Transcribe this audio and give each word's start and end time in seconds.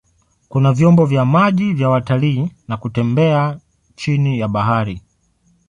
Kuna 0.49 0.71
vyombo 0.73 1.05
vya 1.05 1.25
maji 1.25 1.73
vya 1.73 1.89
watalii 1.89 2.51
na 2.67 2.77
kutembea 2.77 3.59
chini 3.95 4.39
ya 4.39 4.47
bahari. 4.47 5.01